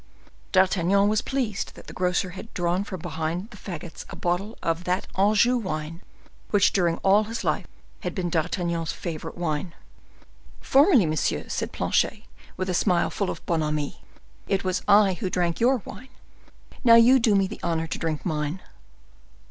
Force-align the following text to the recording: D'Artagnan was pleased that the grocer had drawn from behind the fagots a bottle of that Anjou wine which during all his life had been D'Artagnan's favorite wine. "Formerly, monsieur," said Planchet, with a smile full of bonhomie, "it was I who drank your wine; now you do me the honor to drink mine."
D'Artagnan 0.51 1.09
was 1.09 1.21
pleased 1.21 1.75
that 1.75 1.85
the 1.85 1.93
grocer 1.93 2.31
had 2.31 2.51
drawn 2.55 2.83
from 2.83 3.01
behind 3.01 3.51
the 3.51 3.55
fagots 3.57 4.03
a 4.09 4.15
bottle 4.15 4.57
of 4.63 4.83
that 4.85 5.05
Anjou 5.15 5.57
wine 5.59 6.01
which 6.49 6.73
during 6.73 6.97
all 7.03 7.25
his 7.25 7.43
life 7.43 7.67
had 7.99 8.15
been 8.15 8.31
D'Artagnan's 8.31 8.91
favorite 8.91 9.37
wine. 9.37 9.75
"Formerly, 10.59 11.05
monsieur," 11.05 11.47
said 11.49 11.71
Planchet, 11.71 12.23
with 12.57 12.67
a 12.67 12.73
smile 12.73 13.11
full 13.11 13.29
of 13.29 13.45
bonhomie, 13.45 14.01
"it 14.47 14.63
was 14.63 14.81
I 14.87 15.13
who 15.19 15.29
drank 15.29 15.59
your 15.59 15.83
wine; 15.85 16.09
now 16.83 16.95
you 16.95 17.19
do 17.19 17.35
me 17.35 17.45
the 17.45 17.59
honor 17.61 17.85
to 17.85 17.99
drink 17.99 18.25
mine." 18.25 18.59